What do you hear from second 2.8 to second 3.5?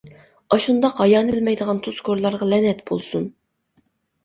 بولسۇن!